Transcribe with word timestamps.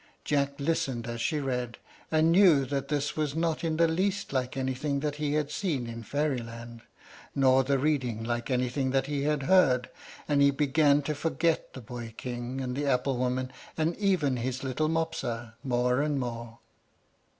Jack 0.25 0.59
listened 0.59 1.05
as 1.05 1.21
she 1.21 1.39
read, 1.39 1.77
and 2.09 2.31
knew 2.31 2.65
that 2.65 2.87
this 2.87 3.15
was 3.15 3.35
not 3.35 3.63
in 3.63 3.77
the 3.77 3.87
least 3.87 4.33
like 4.33 4.57
anything 4.57 4.99
that 5.01 5.17
he 5.17 5.33
had 5.33 5.51
seen 5.51 5.85
in 5.85 6.01
Fairyland, 6.01 6.81
nor 7.35 7.63
the 7.63 7.77
reading 7.77 8.23
like 8.23 8.49
anything 8.49 8.89
that 8.89 9.05
he 9.05 9.25
had 9.25 9.43
heard, 9.43 9.91
and 10.27 10.41
he 10.41 10.49
began 10.49 11.03
to 11.03 11.13
forget 11.13 11.73
the 11.73 11.81
boy 11.81 12.15
king, 12.17 12.61
and 12.61 12.75
the 12.75 12.87
apple 12.87 13.15
woman, 13.17 13.53
and 13.77 13.95
even 13.97 14.37
his 14.37 14.63
little 14.63 14.89
Mopsa, 14.89 15.53
more 15.63 16.01
and 16.01 16.19
more. 16.19 16.57